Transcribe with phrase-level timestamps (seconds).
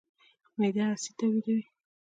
[0.57, 1.63] معده اسید تولیدوي.